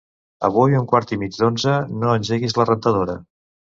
Avui 0.47 0.77
a 0.77 0.79
un 0.83 0.87
quart 0.93 1.13
i 1.15 1.19
mig 1.23 1.37
d'onze 1.41 1.75
no 2.05 2.15
engeguis 2.21 2.59
la 2.61 2.67
rentadora. 2.71 3.19